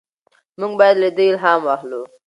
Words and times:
موږ 0.59 0.73
باید 0.79 0.95
له 1.01 1.09
ده 1.15 1.23
الهام 1.31 1.61
واخلو. 1.65 2.01